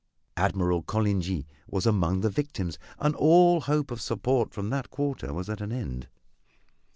[0.35, 5.47] Admiral Coligny was among the victims, and all hope of support from that quarter was
[5.47, 6.07] at an end.